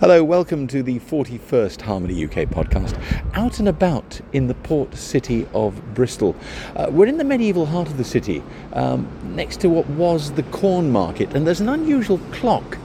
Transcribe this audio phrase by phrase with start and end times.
[0.00, 2.96] Hello, welcome to the 41st Harmony UK podcast.
[3.34, 6.36] Out and about in the port city of Bristol.
[6.76, 8.40] Uh, we're in the medieval heart of the city,
[8.74, 12.78] um, next to what was the corn market, and there's an unusual clock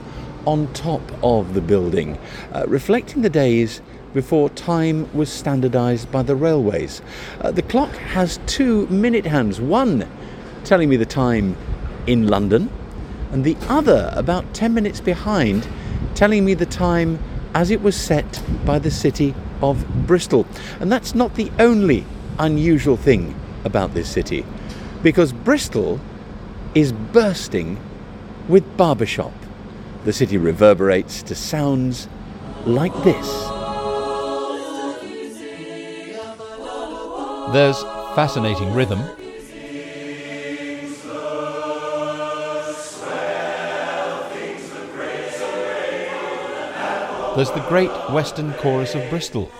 [0.44, 2.18] on top of the building,
[2.52, 3.80] uh, reflecting the days
[4.12, 7.00] before time was standardised by the railways.
[7.42, 10.04] Uh, the clock has two minute hands, one
[10.64, 11.56] telling me the time
[12.08, 12.68] in London,
[13.30, 15.68] and the other about 10 minutes behind
[16.14, 17.18] telling me the time
[17.54, 20.46] as it was set by the city of Bristol.
[20.80, 22.04] And that's not the only
[22.38, 23.34] unusual thing
[23.64, 24.44] about this city,
[25.02, 26.00] because Bristol
[26.74, 27.78] is bursting
[28.48, 29.32] with barbershop.
[30.04, 32.08] The city reverberates to sounds
[32.66, 33.26] like this.
[37.52, 37.80] There's
[38.16, 39.00] fascinating rhythm.
[47.36, 49.50] There's the Great Western Chorus of Bristol.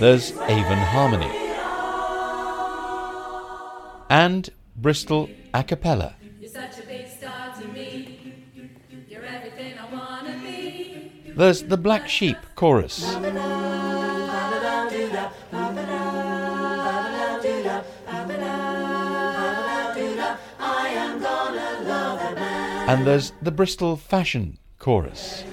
[0.00, 1.30] There's Avon Harmony.
[4.10, 6.16] And Bristol A Cappella.
[11.36, 13.14] There's the Black Sheep Chorus.
[22.88, 25.44] And there's the Bristol Fashion Chorus.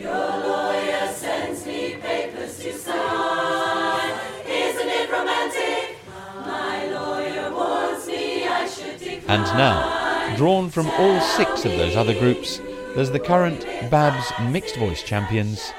[9.28, 12.60] And now, drawn from all six of those other groups,
[12.96, 15.72] there's the current BABS Mixed Voice Champions,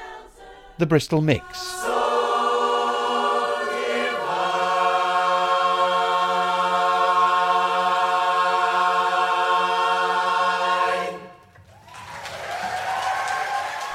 [0.78, 1.79] the Bristol Mix.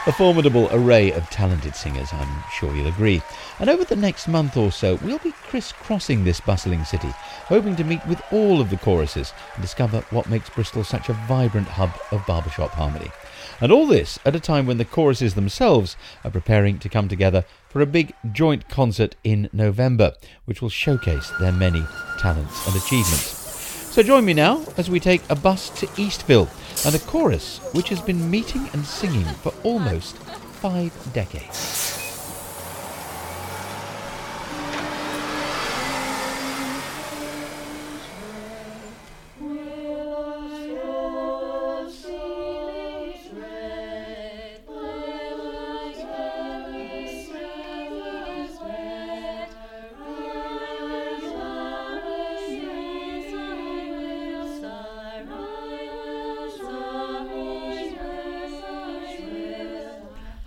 [0.08, 3.24] A formidable array of talented singers, I'm sure you'll agree.
[3.60, 7.08] And over the next month or so, we'll be crisscrossing this bustling city,
[7.48, 11.14] hoping to meet with all of the choruses and discover what makes Bristol such a
[11.28, 13.10] vibrant hub of barbershop harmony.
[13.60, 17.44] And all this at a time when the choruses themselves are preparing to come together
[17.68, 20.14] for a big joint concert in November,
[20.46, 21.84] which will showcase their many
[22.20, 23.45] talents and achievements.
[23.96, 26.50] So join me now as we take a bus to Eastville
[26.86, 32.05] and a chorus which has been meeting and singing for almost five decades.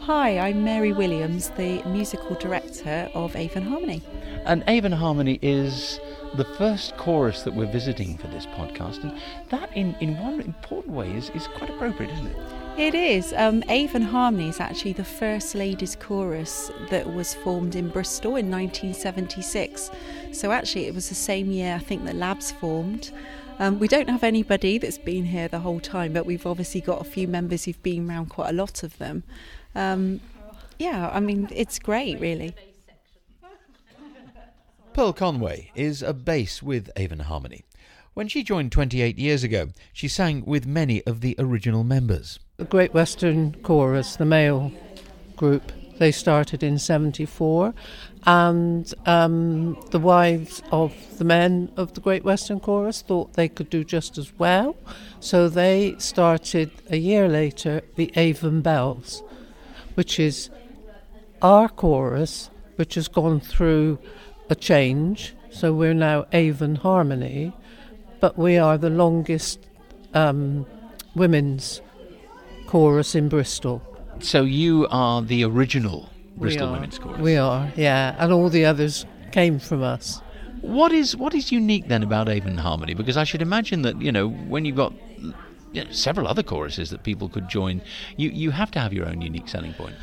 [0.09, 4.01] Hi, I'm Mary Williams, the musical director of Avon Harmony.
[4.47, 6.01] And Avon Harmony is
[6.35, 9.21] the first chorus that we're visiting for this podcast, and
[9.51, 12.37] that, in, in one important way, is, is quite appropriate, isn't it?
[12.79, 13.35] It is.
[13.37, 18.51] Um, Avon Harmony is actually the first ladies' chorus that was formed in Bristol in
[18.51, 19.91] 1976.
[20.33, 23.11] So, actually, it was the same year I think that LABBS formed.
[23.61, 27.01] Um, we don't have anybody that's been here the whole time, but we've obviously got
[27.01, 29.25] a few members who've been around quite a lot of them.
[29.75, 30.21] Um,
[30.79, 32.55] yeah, I mean, it's great, really.
[34.93, 37.65] Pearl Conway is a bass with Avon Harmony.
[38.15, 42.39] When she joined 28 years ago, she sang with many of the original members.
[42.59, 44.73] The Great Western Chorus, the male
[45.37, 47.75] group, they started in 74,
[48.25, 53.69] and um, the wives of the men of the Great Western Chorus thought they could
[53.71, 54.77] do just as well,
[55.21, 59.23] so they started a year later the Avon Bells,
[59.95, 60.51] which is
[61.43, 63.99] our chorus, which has gone through
[64.49, 65.35] a change.
[65.51, 67.53] So we're now Avon Harmony,
[68.21, 69.61] but we are the longest
[70.15, 70.67] um,
[71.15, 71.81] women's
[72.67, 73.83] chorus in Bristol.
[74.21, 77.21] So you are the original Bristol Women's Chorus.
[77.21, 80.21] We are, yeah, and all the others came from us.
[80.61, 82.95] What is what is unique then about Avon Harmony?
[82.95, 84.93] Because I should imagine that you know when you've got
[85.73, 87.81] you know, several other choruses that people could join,
[88.17, 89.95] you you have to have your own unique selling point.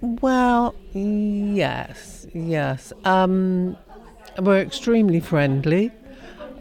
[0.00, 2.92] Well, yes, yes.
[3.04, 3.76] Um,
[4.38, 5.90] we're extremely friendly.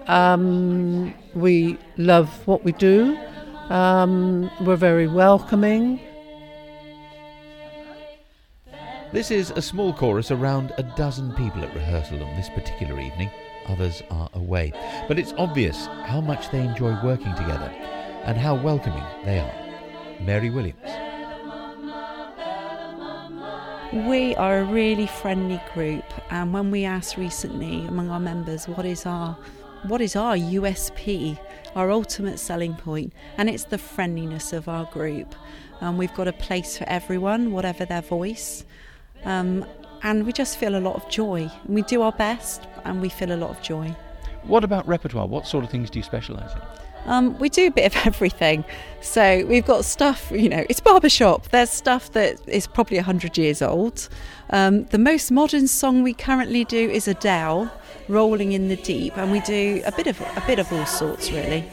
[0.08, 3.18] Um, we love what we do.
[3.70, 6.00] Um, we're very welcoming.
[9.14, 13.32] This is a small chorus around a dozen people at rehearsal on this particular evening.
[13.68, 14.74] others are away.
[15.08, 17.70] But it's obvious how much they enjoy working together
[18.26, 19.54] and how welcoming they are.
[20.20, 20.80] Mary Williams.
[23.94, 28.86] We are a really friendly group, and when we asked recently among our members what
[28.86, 29.38] is our
[29.84, 31.40] what is our USP,
[31.76, 35.34] our ultimate selling point, and it's the friendliness of our group.
[35.80, 38.66] Um, we've got a place for everyone, whatever their voice,
[39.26, 39.66] um,
[40.04, 41.50] and we just feel a lot of joy.
[41.68, 43.96] We do our best, and we feel a lot of joy.
[44.44, 45.28] What about repertoire?
[45.28, 46.62] What sort of things do you specialise in?
[47.08, 48.64] Um, we do a bit of everything.
[49.02, 51.50] So we've got stuff, you know, it's barbershop.
[51.50, 54.10] There's stuff that is probably 100 years old.
[54.50, 57.72] Um, the most modern song we currently do is Adele,
[58.08, 61.32] Rolling in the Deep, and we do a bit of a bit of all sorts
[61.32, 61.70] really.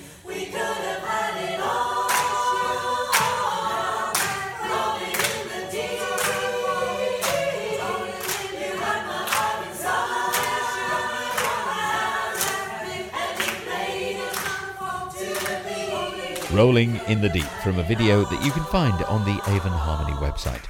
[16.54, 20.16] Rolling in the Deep from a video that you can find on the Avon Harmony
[20.18, 20.62] website.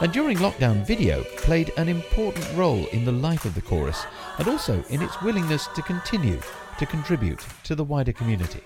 [0.00, 4.06] And during lockdown, video played an important role in the life of the chorus
[4.38, 6.40] and also in its willingness to continue
[6.78, 8.62] to contribute to the wider community.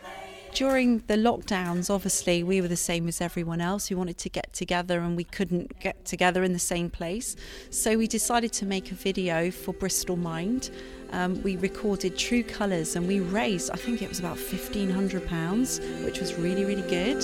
[0.56, 3.90] During the lockdowns, obviously, we were the same as everyone else.
[3.90, 7.36] We wanted to get together and we couldn't get together in the same place.
[7.68, 10.70] So we decided to make a video for Bristol Mind
[11.12, 16.20] um, we recorded True Colours and we raised, I think it was about £1,500, which
[16.20, 17.22] was really, really good.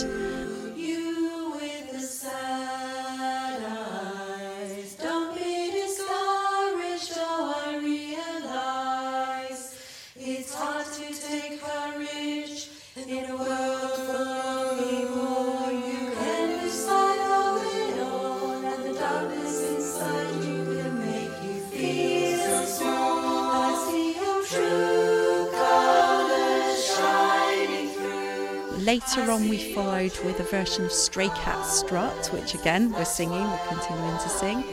[28.82, 33.48] Later on, we followed with a version of Stray Cat Strut, which again we're singing,
[33.48, 34.64] we're continuing to sing.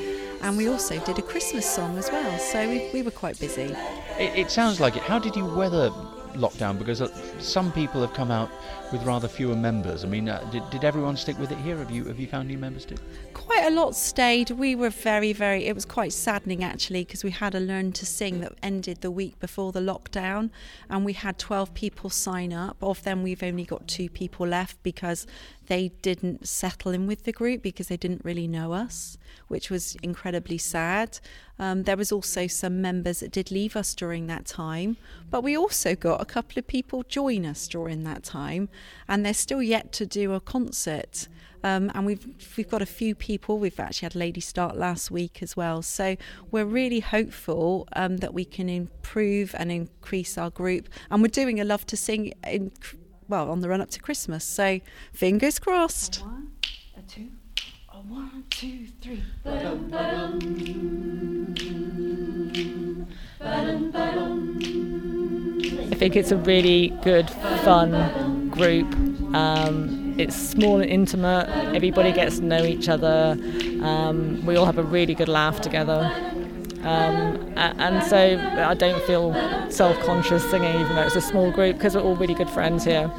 [0.42, 3.76] And we also did a Christmas song as well, so we, we were quite busy.
[4.18, 5.04] It, it sounds like it.
[5.04, 5.92] How did you weather
[6.34, 6.78] lockdown?
[6.78, 7.10] Because uh,
[7.40, 8.50] some people have come out
[8.92, 10.04] with rather fewer members.
[10.04, 11.78] I mean, uh, did, did everyone stick with it here?
[11.78, 12.96] Have you have you found new members too?
[13.50, 14.52] quite a lot stayed.
[14.52, 18.06] We were very, very, it was quite saddening actually because we had a Learn to
[18.06, 20.52] Sing that ended the week before the lockdown
[20.88, 22.78] and we had 12 people sign up.
[22.82, 25.26] Of them, we've only got two people left because
[25.66, 29.18] they didn't settle in with the group because they didn't really know us,
[29.50, 31.20] which was incredibly sad.
[31.60, 34.96] Um, there was also some members that did leave us during that time,
[35.30, 38.70] but we also got a couple of people join us during that time,
[39.08, 41.28] and they're still yet to do a concert.
[41.64, 42.26] Um, and we've
[42.56, 43.60] we've got a few people.
[43.60, 45.82] We've actually had Lady Start last week as well.
[45.82, 46.16] So
[46.52, 50.88] we're really hopeful um, that we can improve and increase our group.
[51.12, 52.72] And we're doing a love to sing in
[53.28, 54.46] well on the run up to Christmas.
[54.46, 54.80] So
[55.12, 56.22] fingers crossed.
[56.22, 56.52] A one,
[56.98, 57.30] a two,
[58.08, 59.22] one, two, three.
[59.44, 60.40] Ba-dum, ba-dum.
[63.40, 64.60] Ba-dum,
[65.92, 67.30] I think it's a really good,
[67.64, 68.88] fun group.
[69.36, 71.50] Um, it's small and intimate.
[71.76, 73.38] Everybody gets to know each other.
[73.82, 76.10] Um, we all have a really good laugh together.
[76.84, 79.34] Um, and so I don't feel
[79.70, 83.12] self-conscious singing, even though it's a small group, because we're all really good friends here.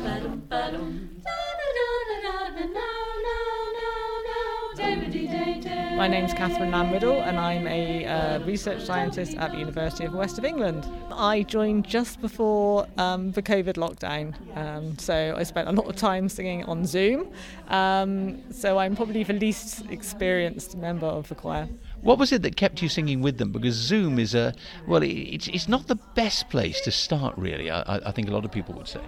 [6.00, 10.38] My name's Catherine Lamb-Riddle and I'm a uh, research scientist at the University of West
[10.38, 10.90] of England.
[11.12, 15.96] I joined just before um, the COVID lockdown, um, so I spent a lot of
[15.96, 17.30] time singing on Zoom.
[17.68, 21.68] Um, so I'm probably the least experienced member of the choir.
[22.00, 23.52] What was it that kept you singing with them?
[23.52, 24.54] Because Zoom is a
[24.86, 27.70] well, it's it's not the best place to start, really.
[27.70, 29.02] I, I think a lot of people would say.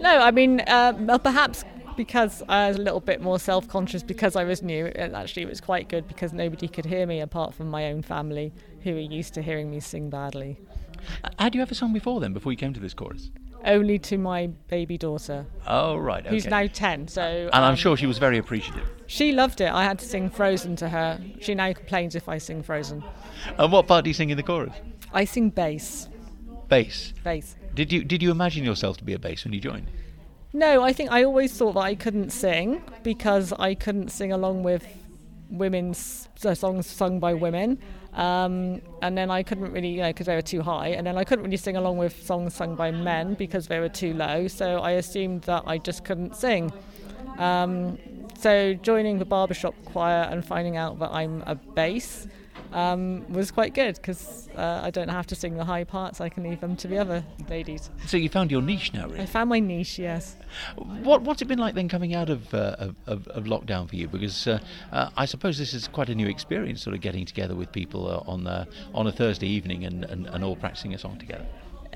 [0.00, 1.64] No, I mean, uh, perhaps
[1.96, 5.42] because I was a little bit more self conscious because I was new, and actually
[5.42, 8.94] it was quite good because nobody could hear me apart from my own family who
[8.94, 10.58] were used to hearing me sing badly.
[11.38, 13.30] Had you ever sung before then, before you came to this chorus?
[13.64, 15.46] Only to my baby daughter.
[15.66, 16.24] Oh, right.
[16.24, 16.34] Okay.
[16.34, 17.08] Who's now 10.
[17.08, 18.88] So, and um, I'm sure she was very appreciative.
[19.06, 19.72] She loved it.
[19.72, 21.20] I had to sing Frozen to her.
[21.40, 23.02] She now complains if I sing Frozen.
[23.58, 24.72] And what part do you sing in the chorus?
[25.12, 26.08] I sing bass.
[26.68, 27.12] Bass?
[27.24, 27.56] Bass.
[27.74, 29.88] Did you, did you imagine yourself to be a bass when you joined?
[30.56, 34.62] No, I think I always thought that I couldn't sing because I couldn't sing along
[34.62, 34.86] with
[35.50, 37.78] women's uh, songs sung by women.
[38.14, 40.88] Um, and then I couldn't really, you know, because they were too high.
[40.88, 43.90] And then I couldn't really sing along with songs sung by men because they were
[43.90, 44.48] too low.
[44.48, 46.72] So I assumed that I just couldn't sing.
[47.36, 47.98] Um,
[48.38, 52.28] so joining the barbershop choir and finding out that I'm a bass
[52.72, 56.20] um, was quite good because uh, I don't have to sing the high parts.
[56.20, 57.90] I can leave them to the other ladies.
[58.06, 59.20] So you found your niche now, really.
[59.20, 59.98] I found my niche.
[59.98, 60.36] Yes.
[60.76, 64.08] What What's it been like then coming out of uh, of, of, lockdown for you?
[64.08, 64.58] Because uh,
[64.92, 68.08] uh, I suppose this is quite a new experience, sort of getting together with people
[68.08, 71.46] uh, on the, on a Thursday evening and, and, and all practicing a song together.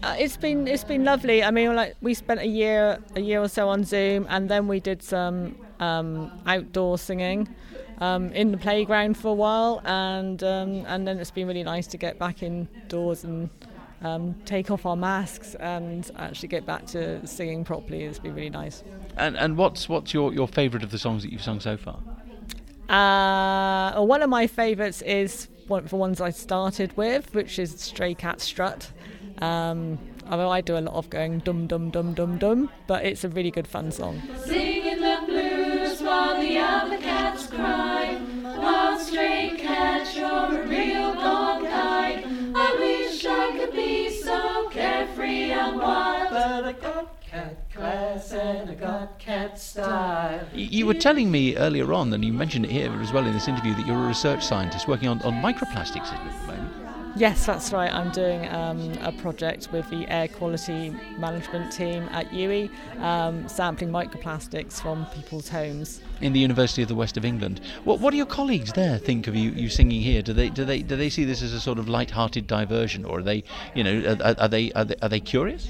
[0.03, 1.45] Uh, it's been it's been lovely.
[1.45, 4.67] I mean, like we spent a year a year or so on Zoom, and then
[4.67, 7.49] we did some um, outdoor singing
[8.00, 11.87] um, in the playground for a while, and um, and then it's been really nice
[11.88, 13.50] to get back indoors and
[14.02, 18.04] um, take off our masks and actually get back to singing properly.
[18.04, 18.83] It's been really nice.
[19.16, 22.00] And and what's what's your, your favourite of the songs that you've sung so far?
[22.88, 27.59] Uh, well, one of my favourites is one of the ones I started with, which
[27.59, 28.90] is Stray Cat Strut.
[29.38, 33.23] Um, although I do a lot of going dum dum dum dum dum, but it's
[33.25, 34.21] a really good fun song.
[34.45, 35.60] Singing the blues
[36.00, 38.21] while the other cats cry.
[38.42, 42.25] While stray cat, you're a real dog guide.
[42.54, 48.71] I wish I could be so carefree and wild, but I got cat class and
[48.71, 50.47] I got cat style.
[50.54, 53.49] You were telling me earlier on, and you mentioned it here as well in this
[53.49, 56.50] interview, that you're a research scientist working on, on microplastics at the moment.
[57.21, 57.93] Yes, that's right.
[57.93, 63.91] I'm doing um, a project with the air quality management team at UWE, um, sampling
[63.91, 66.00] microplastics from people's homes.
[66.23, 69.27] In the University of the West of England, what, what do your colleagues there think
[69.27, 70.23] of you, you singing here?
[70.23, 73.19] Do they do they do they see this as a sort of light-hearted diversion, or
[73.19, 75.69] are they, you know, are, are they, are they are they curious?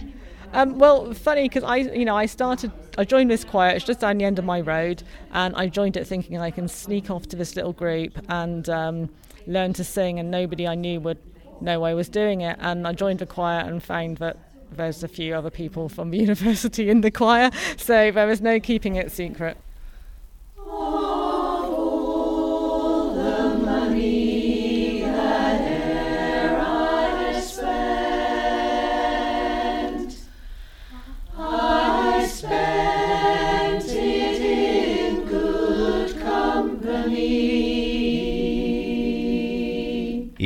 [0.52, 3.70] Um, well, funny because I, you know, I started, I joined this choir.
[3.70, 5.02] It's just down the end of my road,
[5.32, 9.10] and I joined it thinking I can sneak off to this little group and um,
[9.48, 11.18] learn to sing, and nobody I knew would
[11.62, 12.56] know I was doing it.
[12.60, 14.36] And I joined the choir and found that
[14.72, 18.60] there's a few other people from the university in the choir, so there was no
[18.60, 19.56] keeping it secret.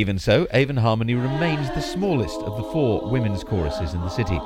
[0.05, 4.39] Even so, Avon Harmony remains the smallest of the four women's choruses in the city.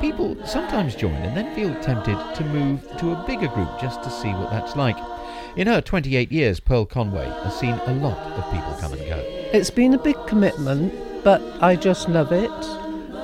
[0.00, 4.10] People sometimes join and then feel tempted to move to a bigger group just to
[4.10, 4.96] see what that's like.
[5.56, 9.18] In her 28 years, Pearl Conway has seen a lot of people come and go.
[9.52, 12.50] It's been a big commitment, but I just love it.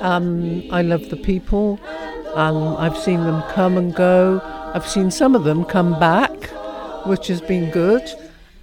[0.03, 1.79] Um, I love the people.
[2.35, 4.39] Um, I've seen them come and go.
[4.75, 6.45] I've seen some of them come back,
[7.07, 8.07] which has been good.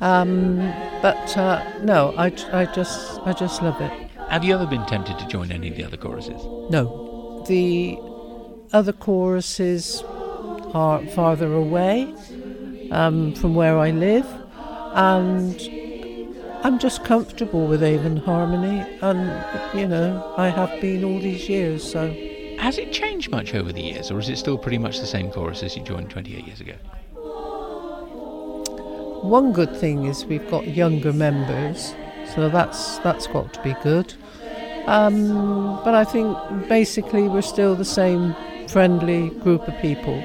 [0.01, 0.59] Um,
[1.03, 3.91] but uh, no, I, I just I just love it.
[4.29, 6.41] Have you ever been tempted to join any of the other choruses?
[6.71, 7.99] No, the
[8.73, 10.03] other choruses
[10.75, 12.15] are farther away
[12.91, 14.27] um, from where I live,
[14.95, 15.61] and
[16.63, 21.91] I'm just comfortable with Avon Harmony, and you know I have been all these years.
[21.91, 22.09] So,
[22.59, 25.31] has it changed much over the years, or is it still pretty much the same
[25.31, 26.75] chorus as you joined 28 years ago?
[29.23, 31.95] One good thing is we've got younger members,
[32.35, 34.15] so that's that's got to be good.
[34.87, 36.37] Um, but I think
[36.69, 38.35] basically we're still the same
[38.69, 40.23] friendly group of people.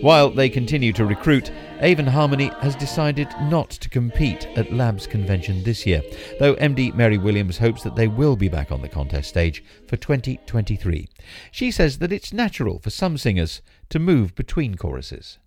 [0.00, 5.62] While they continue to recruit, Avon Harmony has decided not to compete at LABBS Convention
[5.62, 6.02] this year,
[6.38, 9.98] though MD Mary Williams hopes that they will be back on the contest stage for
[9.98, 11.06] 2023.
[11.50, 15.38] She says that it's natural for some singers to move between choruses.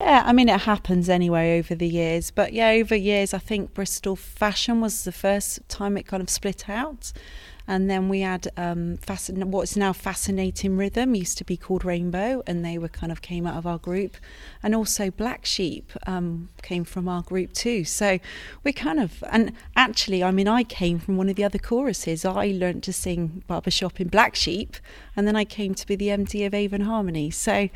[0.00, 2.30] Yeah, I mean, it happens anyway over the years.
[2.30, 6.30] But yeah, over years, I think Bristol Fashion was the first time it kind of
[6.30, 7.12] split out.
[7.70, 12.42] And then we had um, fascin- what's now Fascinating Rhythm, used to be called Rainbow,
[12.44, 14.16] and they were kind of came out of our group.
[14.60, 17.84] And also Black Sheep um, came from our group too.
[17.84, 18.18] So
[18.64, 22.24] we kind of, and actually, I mean, I came from one of the other choruses.
[22.24, 24.76] I learnt to sing barbershop in Black Sheep,
[25.14, 27.30] and then I came to be the MD of Avon Harmony.
[27.30, 27.68] So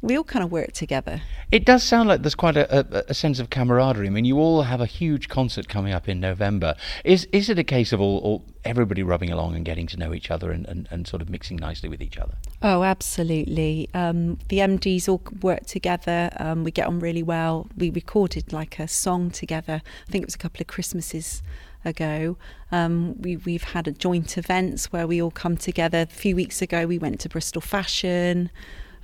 [0.00, 1.22] we all kind of work together.
[1.50, 4.06] It does sound like there's quite a, a, a, sense of camaraderie.
[4.06, 6.76] I mean, you all have a huge concert coming up in November.
[7.04, 10.14] Is is it a case of all, all everybody rubbing along and getting to know
[10.14, 12.34] each other and, and, and sort of mixing nicely with each other?
[12.62, 13.88] Oh, absolutely.
[13.92, 16.30] Um, the MDs all work together.
[16.36, 17.66] Um, we get on really well.
[17.76, 19.82] We recorded like a song together.
[20.06, 21.42] I think it was a couple of Christmases
[21.84, 22.36] ago.
[22.70, 26.02] Um, we, we've had a joint events where we all come together.
[26.02, 28.50] A few weeks ago, we went to Bristol Fashion.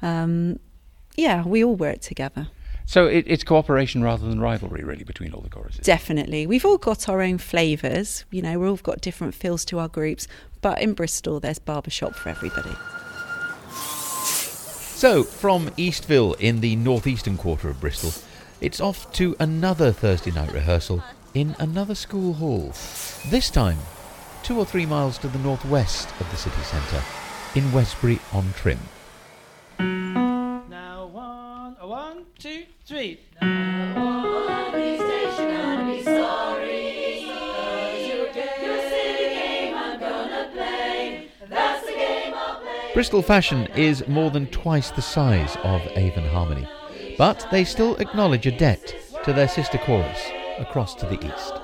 [0.02, 0.58] Um,
[1.14, 2.48] yeah, we all work together.
[2.86, 5.80] So it, it's cooperation rather than rivalry, really, between all the choruses.
[5.80, 8.24] Definitely, we've all got our own flavours.
[8.30, 10.28] You know, we've all got different feels to our groups.
[10.60, 12.74] But in Bristol, there's barbershop for everybody.
[14.94, 18.12] So, from Eastville in the northeastern quarter of Bristol,
[18.60, 21.02] it's off to another Thursday night rehearsal
[21.34, 22.72] in another school hall.
[23.28, 23.78] This time,
[24.42, 27.02] two or three miles to the northwest of the city centre,
[27.54, 28.78] in Westbury on Trym.
[32.24, 33.20] One, a one, two, three.
[42.94, 46.68] Bristol Fashion is more than twice the size of Avon Harmony,
[47.18, 51.54] but they still acknowledge a debt to their sister chorus across to the east.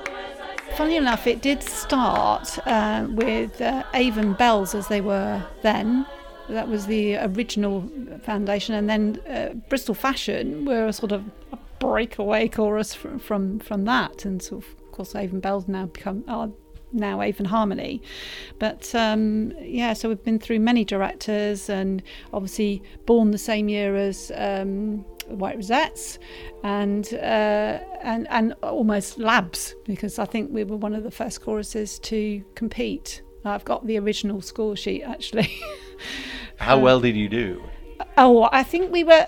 [0.76, 6.06] Funny enough, it did start uh, with uh, Avon Bells as they were then.
[6.50, 7.88] That was the original
[8.22, 13.58] foundation, and then uh, Bristol Fashion were a sort of a breakaway chorus from from,
[13.60, 16.24] from that, and of, course Avon Bells now become
[16.92, 18.02] now Avon Harmony.
[18.58, 22.02] But um, yeah, so we've been through many directors, and
[22.32, 26.18] obviously born the same year as um, White Rosettes,
[26.62, 31.42] and uh, and and almost LABBS because I think we were one of the first
[31.42, 33.22] choruses to compete.
[33.44, 35.50] I've got the original score sheet actually.
[36.60, 37.64] How well did you do?
[38.16, 39.26] Oh, I think we were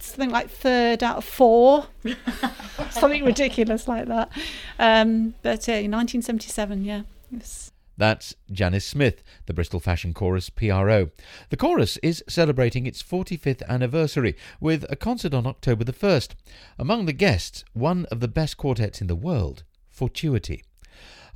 [0.00, 1.86] something like third out of four,
[2.90, 4.30] something ridiculous like that.
[4.78, 7.00] Um, but uh, 1977, yeah.
[7.32, 11.10] It was- That's Janice Smith, the Bristol Fashion Chorus PRO.
[11.50, 16.34] The chorus is celebrating its 45th anniversary with a concert on October the 1st.
[16.78, 20.62] Among the guests, one of the best quartets in the world, Fortuity.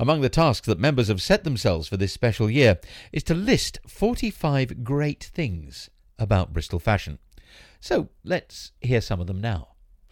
[0.02, 2.80] Among the tasks that members have set themselves for this special year
[3.12, 7.20] is to list 45 great things about Bristol fashion.
[7.78, 9.68] So let's hear some of them now.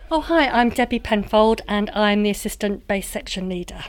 [0.09, 3.83] Oh, hi, I'm Debbie Penfold and I'm the assistant bass section leader.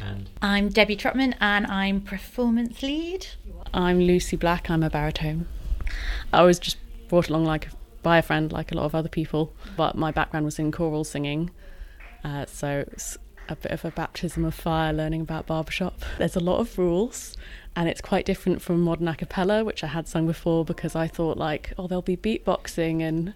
[0.00, 3.28] And I'm Debbie Trotman and I'm performance lead.
[3.72, 4.68] I'm Lucy Black.
[4.68, 5.46] I'm a baritone.
[6.32, 7.68] I was just brought along like
[8.02, 11.04] by a friend, like a lot of other people, but my background was in choral
[11.04, 11.52] singing,
[12.24, 16.00] uh, so it's a bit of a baptism of fire learning about barbershop.
[16.18, 17.36] There's a lot of rules,
[17.76, 21.08] and it's quite different from modern a cappella, which I had sung before because I
[21.08, 23.34] thought like, oh, there'll be beatboxing and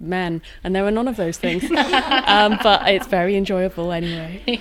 [0.00, 1.64] men, and there are none of those things.
[1.70, 4.60] um, but it's very enjoyable anyway.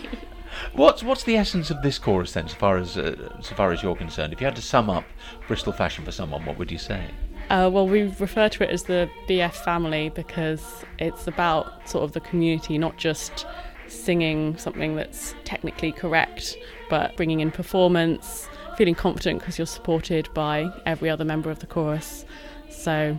[0.73, 3.83] What's what's the essence of this chorus then, so far as uh, so far as
[3.83, 4.33] you're concerned?
[4.33, 5.03] If you had to sum up
[5.47, 7.11] Bristol fashion for someone, what would you say?
[7.49, 12.11] Uh, well, we refer to it as the BF family because it's about sort of
[12.11, 13.45] the community, not just
[13.89, 16.57] singing something that's technically correct,
[16.89, 18.47] but bringing in performance,
[18.77, 22.25] feeling confident because you're supported by every other member of the chorus.
[22.69, 23.17] So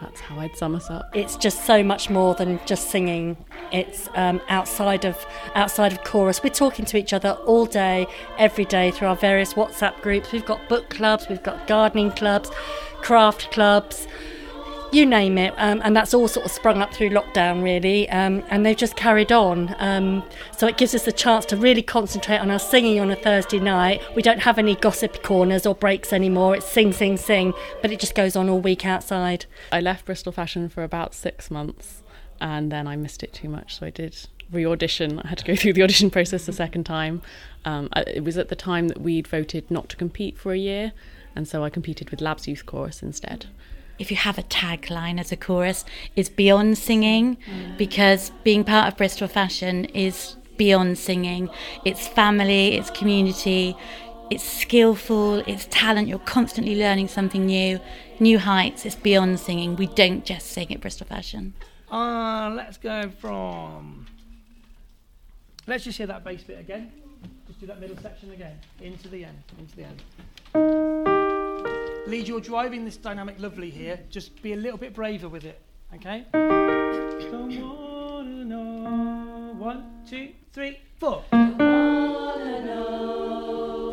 [0.00, 1.10] that's how I'd sum us up.
[1.14, 3.36] It's just so much more than just singing.
[3.70, 6.42] It's um, outside of outside of chorus.
[6.42, 10.32] We're talking to each other all day, every day through our various WhatsApp groups.
[10.32, 12.50] We've got book clubs, we've got gardening clubs,
[13.00, 14.08] craft clubs,
[14.94, 15.54] you name it.
[15.56, 18.08] Um, and that's all sort of sprung up through lockdown, really.
[18.10, 19.74] Um, and they've just carried on.
[19.78, 20.22] Um,
[20.56, 23.60] so it gives us the chance to really concentrate on our singing on a Thursday
[23.60, 24.02] night.
[24.14, 26.56] We don't have any gossip corners or breaks anymore.
[26.56, 27.54] It's sing, sing, sing.
[27.80, 29.46] But it just goes on all week outside.
[29.70, 32.02] I left Bristol Fashion for about six months
[32.42, 34.16] and then I missed it too much, so I did
[34.50, 35.20] re audition.
[35.20, 37.22] I had to go through the audition process a second time.
[37.64, 40.92] Um, it was at the time that we'd voted not to compete for a year,
[41.34, 43.46] and so I competed with LABBS Youth Chorus instead.
[44.02, 45.84] If you have a tagline as a chorus,
[46.16, 47.36] it's beyond singing
[47.78, 51.48] because being part of Bristol Fashion is beyond singing.
[51.84, 53.76] It's family, it's community,
[54.28, 56.08] it's skillful, it's talent.
[56.08, 57.78] You're constantly learning something new,
[58.18, 58.84] new heights.
[58.84, 59.76] It's beyond singing.
[59.76, 61.54] We don't just sing at Bristol Fashion.
[61.88, 64.06] Uh, let's go from.
[65.68, 66.90] Let's just hear that bass bit again.
[67.46, 68.58] Just do that middle section again.
[68.80, 69.44] Into the end.
[69.60, 71.21] Into the end.
[72.04, 74.00] Lead, you're driving this dynamic lovely here.
[74.10, 75.60] Just be a little bit braver with it.
[75.94, 76.24] Okay?
[79.58, 81.22] One, two, three, four.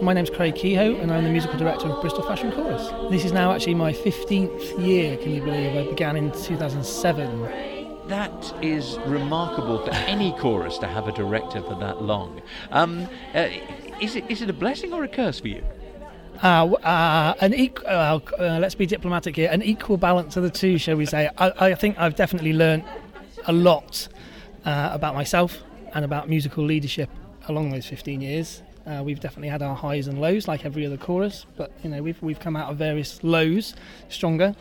[0.01, 2.89] My name's Craig Kehoe, and I'm the musical director of Bristol Fashion Chorus.
[3.11, 5.75] This is now actually my 15th year, can you believe?
[5.75, 8.07] I began in 2007.
[8.07, 12.41] That is remarkable for any chorus to have a director for that long.
[12.71, 13.49] Um, uh,
[14.01, 15.63] is it is it a blessing or a curse for you?
[16.41, 19.49] Uh, uh, an equ- uh, uh, let's be diplomatic here.
[19.51, 21.29] An equal balance of the two, shall we say?
[21.37, 22.85] I, I think I've definitely learnt
[23.45, 24.07] a lot
[24.65, 25.61] uh, about myself
[25.93, 27.09] and about musical leadership
[27.49, 28.61] along those 15 years.
[28.85, 32.01] Uh, we've definitely had our highs and lows, like every other chorus, but you know
[32.01, 33.75] we've we've come out of various lows
[34.07, 34.55] stronger.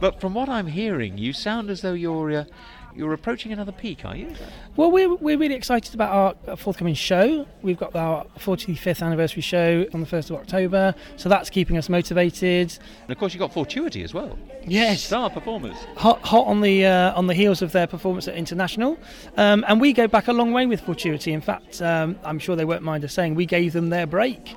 [0.00, 2.46] But from what I'm hearing, you sound as though you're
[2.94, 4.32] you're approaching another peak, are you?
[4.76, 7.46] Well, we're, we're really excited about our forthcoming show.
[7.62, 11.88] We've got our 45th anniversary show on the 1st of October, so that's keeping us
[11.88, 12.78] motivated.
[13.02, 14.38] And of course, you've got Fortuity as well.
[14.64, 15.02] Yes.
[15.02, 15.76] Star performers.
[15.96, 18.98] Hot, hot on the uh, on the heels of their performance at International,
[19.36, 21.32] um, and we go back a long way with Fortuity.
[21.32, 24.54] In fact, um, I'm sure they won't mind us saying we gave them their break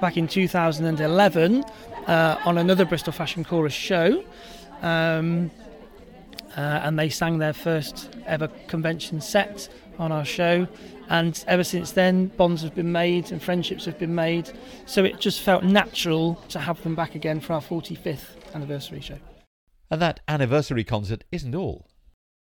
[0.00, 1.64] back in 2011
[2.06, 4.24] uh, on another Bristol Fashion Chorus show.
[4.82, 5.50] Um,
[6.56, 10.66] uh, and they sang their first ever convention set on our show.
[11.08, 14.50] And ever since then, bonds have been made and friendships have been made.
[14.86, 19.18] So it just felt natural to have them back again for our 45th anniversary show.
[19.90, 21.88] And that anniversary concert isn't all.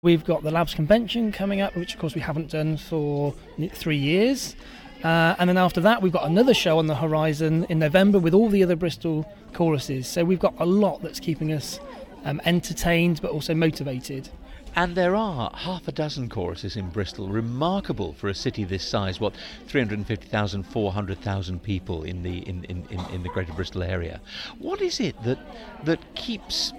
[0.02, 3.34] We've got the LABBS Convention coming up, which of course we haven't done for
[3.74, 4.56] three years.
[5.04, 8.34] Uh, and then after that, we've got another show on the horizon in November with
[8.34, 10.08] all the other Bristol choruses.
[10.08, 11.80] So we've got a lot that's keeping us
[12.26, 14.30] um, entertained but also motivated.
[14.78, 19.22] And there are half a dozen choruses in Bristol, remarkable for a city this size.
[19.22, 19.34] What,
[19.68, 24.20] 350,000, 400,000 people in the in, in, in, in the Greater Bristol area.
[24.60, 25.40] What is it that
[25.86, 26.74] that keeps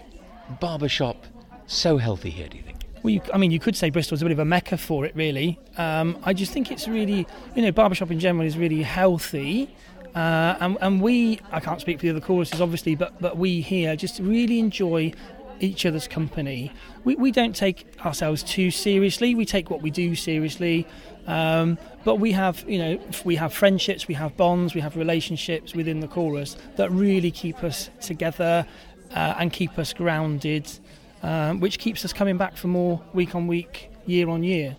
[0.61, 1.25] barbershop
[1.67, 2.49] so healthy here?
[2.49, 2.77] Do you think?
[3.03, 5.17] Well, you, I mean, you could say Bristol's a bit of a mecca for it,
[5.17, 5.59] really.
[5.79, 9.75] Um, I just think it's really, you know, barbershop in general is really healthy.
[10.15, 13.61] Uh, and, and we, I can't speak for the other choruses, obviously, but, but we
[13.61, 15.13] here just really enjoy
[15.61, 16.73] each other's company.
[17.05, 19.35] We, we don't take ourselves too seriously.
[19.35, 20.87] We take what we do seriously.
[21.27, 25.75] Um, but we have, you know, we have friendships, we have bonds, we have relationships
[25.75, 28.67] within the chorus that really keep us together
[29.15, 30.71] uh, and keep us grounded,
[31.23, 34.77] um, which keeps us coming back for more week on week, year on year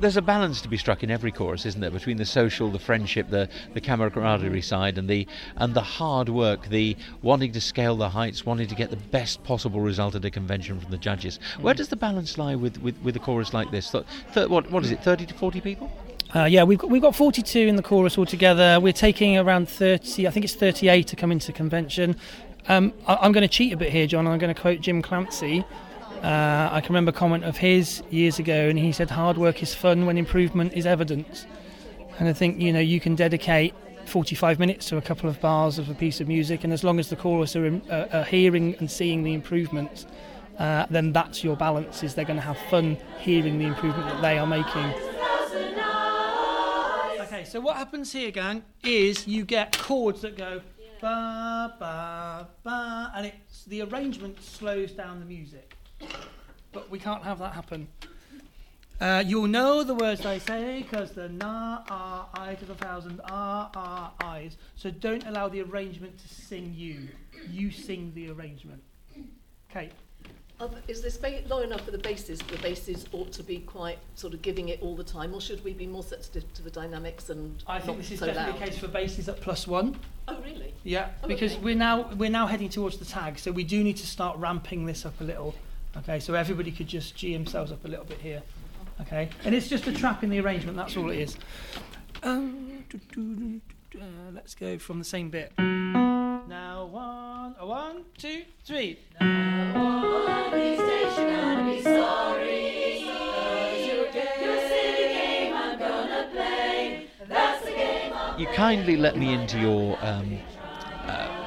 [0.00, 2.78] there's a balance to be struck in every chorus, isn't there, between the social, the
[2.78, 7.96] friendship, the the camaraderie side, and the and the hard work, the wanting to scale
[7.96, 11.38] the heights, wanting to get the best possible result at a convention from the judges.
[11.60, 13.90] Where does the balance lie with with, with a chorus like this?
[13.90, 14.04] Th-
[14.34, 15.90] th- what what is it, thirty to forty people?
[16.34, 18.80] Uh, yeah, we've got, we've got 42 in the chorus altogether.
[18.80, 22.16] We're taking around 30, I think it's 38 to come into convention.
[22.68, 24.26] Um, I, am going to cheat a bit here, John.
[24.26, 25.64] I'm going to quote Jim Clancy.
[26.26, 29.62] Uh, I can remember a comment of his years ago, and he said, "Hard work
[29.62, 31.46] is fun when improvement is evident."
[32.18, 33.74] And I think you know you can dedicate
[34.06, 36.98] 45 minutes to a couple of bars of a piece of music, and as long
[36.98, 40.06] as the chorus are, uh, are hearing and seeing the improvement,
[40.58, 42.02] uh, then that's your balance.
[42.02, 44.94] Is they're going to have fun hearing the improvement that they are making.
[47.20, 50.60] Okay, so what happens here, gang, is you get chords that go
[51.00, 55.75] ba ba ba, and it's the arrangement slows down the music
[56.72, 57.88] but we can't have that happen.
[58.98, 63.20] Uh, you'll know the words I say because the na, ah, I to the thousand,
[63.24, 64.56] ah, ah, eyes.
[64.76, 67.08] So don't allow the arrangement to sing you.
[67.50, 68.82] You sing the arrangement.
[69.70, 69.92] Kate.
[70.58, 72.38] Uh, is this ba- long enough for the basses?
[72.38, 75.62] The basses ought to be quite sort of giving it all the time, or should
[75.62, 78.62] we be more sensitive to the dynamics and I think this is so definitely loud?
[78.62, 79.98] the case for basses at plus one.
[80.28, 80.72] Oh, really?
[80.82, 81.62] Yeah, Oh, because okay.
[81.62, 84.86] we're now we're now heading towards the tag, so we do need to start ramping
[84.86, 85.54] this up a little.
[85.98, 88.42] Okay, so everybody could just g themselves up a little bit here.
[89.00, 90.76] Okay, and it's just a trap in the arrangement.
[90.76, 91.36] That's all it is.
[92.22, 95.52] Um, do, do, do, uh, let's go from the same bit.
[95.58, 98.98] Now one, one, two, three.
[108.38, 110.38] You kindly let me into your um,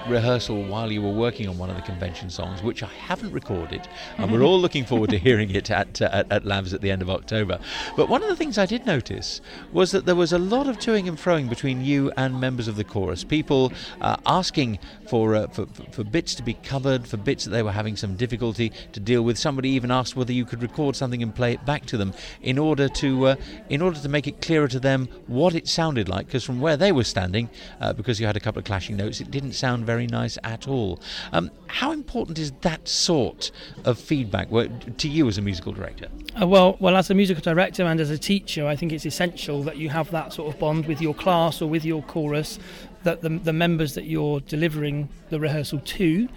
[0.10, 3.88] rehearsal while you were working on one of the convention songs, which I haven't recorded,
[4.18, 6.92] and we're all looking forward to hearing it at, uh, at, at LABBS at the
[6.92, 7.60] end of October.
[7.96, 9.42] But one of the things I did notice
[9.72, 12.76] was that there was a lot of toing and froing between you and members of
[12.76, 13.24] the chorus.
[13.24, 17.64] People uh, asking for, uh, for, for bits to be covered, for bits that they
[17.64, 19.38] were having some difficulty to deal with.
[19.38, 22.58] Somebody even asked whether you could record something and play it back to them in
[22.58, 23.36] order to uh,
[23.70, 26.26] in order to make it clearer to them what it sounded like.
[26.26, 29.22] Because from where they were standing, uh, because you had a couple of clashing notes,
[29.22, 31.00] it didn't sound very nice at all.
[31.32, 33.52] Um, how important is that sort
[33.86, 36.08] of feedback to you as a musical director?
[36.40, 39.64] Uh, well, well, as a musical director and as a teacher, I think it's essential
[39.64, 42.60] that you have that sort of bond with your class or with your chorus,
[43.04, 46.28] that the, the members that you're delivering the rehearsal to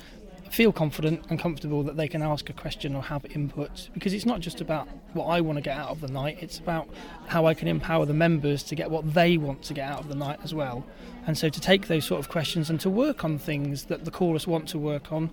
[0.53, 3.89] feel confident and comfortable that they can ask a question or have input.
[3.95, 6.59] Because it's not just about what I want to get out of the night; it's
[6.59, 6.89] about
[7.27, 10.09] how I can empower the members to get what they want to get out of
[10.09, 10.85] the night as well.
[11.27, 14.11] And so to take those sort of questions and to work on things that the
[14.11, 15.31] chorus want to work on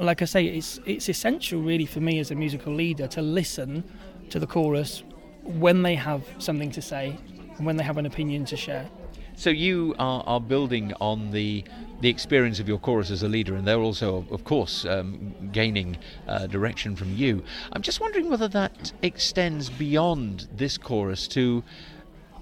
[0.00, 3.84] like I say, it's it's essential really for me as a musical leader to listen
[4.30, 5.02] to the chorus
[5.42, 7.18] when they have something to say
[7.56, 8.88] and when they have an opinion to share.
[9.36, 11.64] So you are, are building on the
[12.00, 15.96] the experience of your chorus as a leader, and they're also, of course, um, gaining
[16.26, 17.42] uh, direction from you.
[17.72, 21.64] I'm just wondering whether that extends beyond this chorus to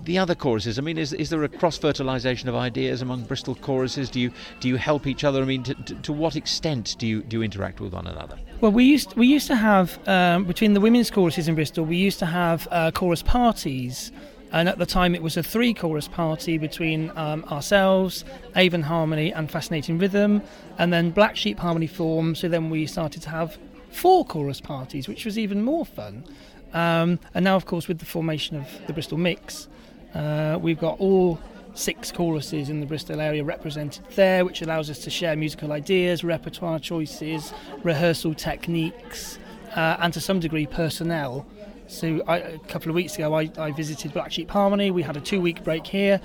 [0.04, 0.78] the other choruses.
[0.78, 4.10] I mean, is, is there a cross fertilisation of ideas among Bristol choruses?
[4.10, 5.42] Do you do you help each other?
[5.42, 8.38] I mean, to, to, to what extent do you do you interact with one another?
[8.60, 11.96] Well, we used we used to have um, between the women's choruses in Bristol, we
[11.96, 14.12] used to have uh, chorus parties.
[14.56, 18.24] And at the time, it was a three chorus party between um, ourselves,
[18.56, 20.40] Avon Harmony, and Fascinating Rhythm.
[20.78, 22.38] And then Black Sheep Harmony formed.
[22.38, 23.58] So then we started to have
[23.90, 26.24] four chorus parties, which was even more fun.
[26.72, 29.68] Um, and now, of course, with the formation of the Bristol Mix,
[30.14, 31.38] uh, we've got all
[31.74, 36.24] six choruses in the Bristol area represented there, which allows us to share musical ideas,
[36.24, 39.38] repertoire choices, rehearsal techniques,
[39.74, 41.46] uh, and to some degree personnel.
[41.88, 44.90] So I, a couple of weeks ago, I, I visited Black Sheep Harmony.
[44.90, 46.20] We had a two-week break here,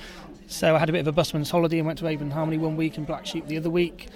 [0.48, 2.76] so I had a bit of a busman's holiday and went to Avon Harmony one
[2.76, 4.08] week and Black Sheep the other week,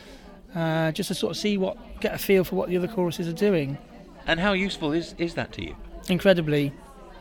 [0.56, 3.28] uh, just to sort of see what, get a feel for what the other choruses
[3.28, 3.78] are doing.
[4.28, 5.76] And how useful is, is that to you?
[6.10, 6.74] Incredibly,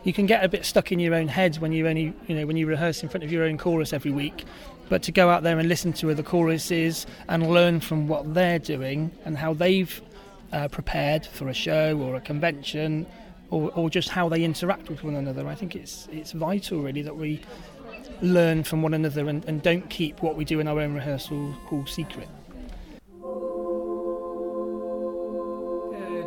[0.05, 2.47] you can get a bit stuck in your own head when you only, you know,
[2.47, 4.45] when you rehearse in front of your own chorus every week.
[4.89, 8.59] But to go out there and listen to other choruses and learn from what they're
[8.59, 10.01] doing and how they've
[10.53, 13.07] uh, prepared for a show or a convention
[13.51, 15.47] or, or just how they interact with one another.
[15.47, 17.41] I think it's it's vital really that we
[18.23, 21.55] learn from one another and, and don't keep what we do in our own rehearsal
[21.71, 22.29] all secret.
[23.23, 23.29] Uh,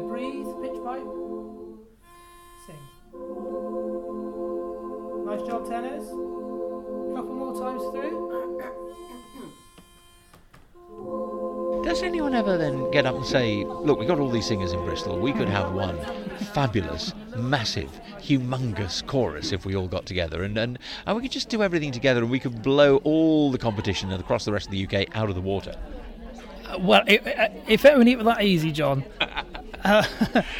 [0.08, 1.08] breathe, pitch pipe.
[2.65, 2.84] Sing.
[5.25, 6.08] Nice job, tenors.
[7.15, 8.27] Couple more times through.
[11.84, 14.84] Does anyone ever then get up and say, look, we've got all these singers in
[14.84, 15.97] Bristol, we could have one
[16.54, 21.47] fabulous, massive, humongous chorus if we all got together and, and, and we could just
[21.47, 24.86] do everything together and we could blow all the competition across the rest of the
[24.86, 25.73] UK out of the water?
[26.65, 29.06] Uh, well, it, uh, if it only were that easy, John.
[29.86, 30.04] Uh,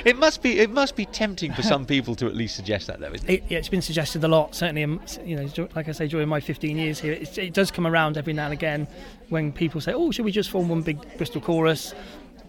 [0.06, 3.00] it must be it must be tempting for some people to at least suggest that,
[3.00, 3.34] though, isn't it?
[3.34, 4.56] it yeah, it's been suggested a lot.
[4.56, 7.72] Certainly, um, you know, like I say, during my 15 years here, it, it does
[7.72, 8.88] come around every now and again
[9.30, 11.94] when people say, "Oh, should we just form one big Bristol chorus?"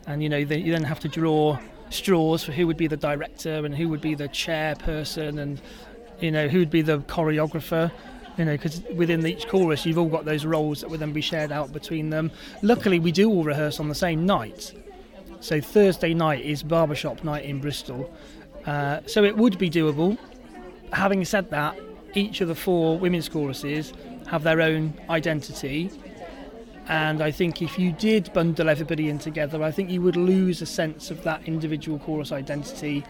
[0.09, 1.59] And you know, then you then have to draw
[1.91, 5.61] straws for who would be the director and who would be the chairperson and
[6.21, 7.93] you know who would be the choreographer.
[8.39, 11.21] You know, because within each chorus, you've all got those roles that would then be
[11.21, 12.31] shared out between them.
[12.63, 14.73] Luckily, we do all rehearse on the same night.
[15.41, 18.13] So Thursday night is barbershop night in Bristol.
[18.65, 20.17] Uh, so it would be doable.
[20.93, 21.79] Having said that,
[22.15, 23.93] each of the four women's choruses
[24.29, 25.91] have their own identity.
[26.89, 30.63] And I think if you did bundle everybody in together, I think you would lose
[30.63, 33.05] a sense of that individual chorus identity.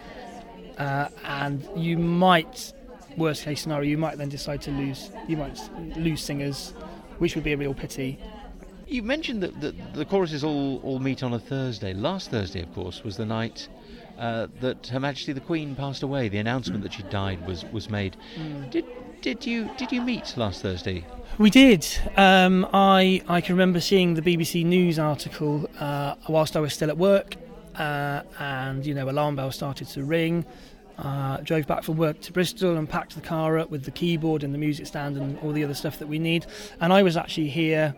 [0.76, 2.72] Uh, and you might,
[3.16, 5.10] worst case scenario, you might then decide to lose.
[5.28, 5.58] You might
[5.96, 6.70] lose singers,
[7.18, 8.18] which would be a real pity.
[8.88, 11.94] You mentioned that the, the choruses all, all meet on a Thursday.
[11.94, 13.68] Last Thursday, of course, was the night
[14.18, 16.28] uh, that Her Majesty the Queen passed away.
[16.28, 18.16] The announcement that she died was, was made.
[18.70, 18.86] Did
[19.20, 21.04] did you did you meet last Thursday?
[21.38, 21.86] We did.
[22.16, 26.90] Um, I I can remember seeing the BBC News article uh, whilst I was still
[26.90, 27.36] at work,
[27.76, 30.44] uh, and you know alarm bells started to ring.
[30.98, 34.42] Uh, drove back from work to Bristol and packed the car up with the keyboard
[34.42, 36.44] and the music stand and all the other stuff that we need.
[36.80, 37.94] And I was actually here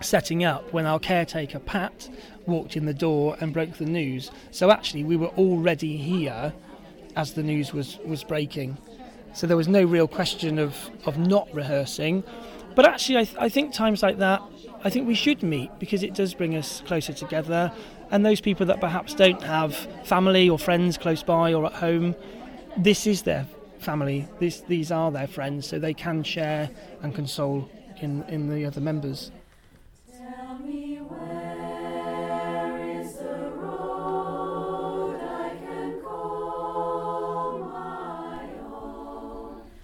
[0.00, 2.08] setting up when our caretaker Pat
[2.46, 4.30] walked in the door and broke the news.
[4.52, 6.54] So actually, we were already here
[7.14, 8.78] as the news was was breaking.
[9.34, 12.22] So there was no real question of, of not rehearsing.
[12.74, 14.40] But actually, I, th- I think times like that,
[14.84, 17.72] I think we should meet because it does bring us closer together.
[18.10, 22.14] And those people that perhaps don't have family or friends close by or at home,
[22.76, 23.46] this is their
[23.80, 24.28] family.
[24.38, 26.70] This, these are their friends, so they can share
[27.02, 27.68] and console
[27.98, 29.32] in, in the other members.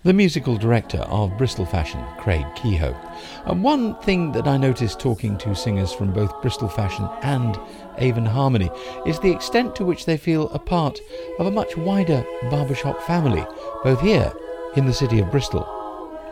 [0.02, 2.96] The musical director of Bristol Fashion, Craig Kehoe.
[3.44, 7.60] And one thing that I noticed talking to singers from both Bristol Fashion and
[7.98, 8.70] Avon Harmony
[9.04, 10.98] is the extent to which they feel a part
[11.38, 13.44] of a much wider barbershop family,
[13.84, 14.32] both here
[14.74, 15.68] in the city of Bristol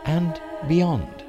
[0.05, 1.28] and beyond.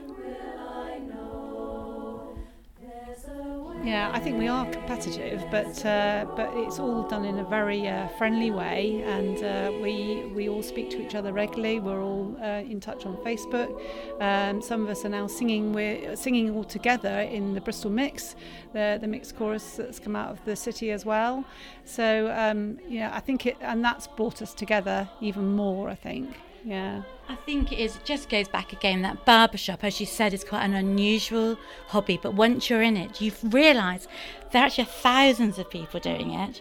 [3.90, 7.88] Yeah, I think we are competitive, but uh, but it's all done in a very
[7.88, 11.80] uh, friendly way, and uh, we we all speak to each other regularly.
[11.80, 13.70] We're all uh, in touch on Facebook.
[14.20, 15.72] Um, some of us are now singing.
[15.72, 18.36] We're singing all together in the Bristol Mix,
[18.72, 21.44] the the mixed chorus that's come out of the city as well.
[21.84, 25.88] So um, yeah, I think it, and that's brought us together even more.
[25.88, 26.36] I think.
[26.64, 27.02] Yeah.
[27.28, 27.96] I think it is.
[27.96, 29.02] It just goes back again.
[29.02, 31.56] That barbershop, as you said, is quite an unusual
[31.88, 32.18] hobby.
[32.20, 34.08] But once you're in it, you realise
[34.50, 36.60] there are actually thousands of people doing it,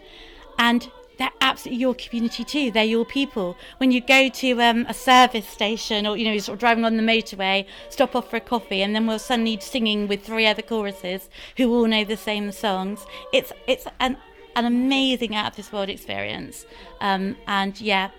[0.58, 2.70] and they're absolutely your community too.
[2.70, 3.56] They're your people.
[3.78, 6.84] When you go to um, a service station, or you know, you're sort of driving
[6.84, 10.46] on the motorway, stop off for a coffee, and then we're suddenly singing with three
[10.46, 13.04] other choruses who all know the same songs.
[13.32, 14.16] It's it's an
[14.56, 16.64] an amazing out of this world experience.
[17.00, 18.10] Um, and yeah,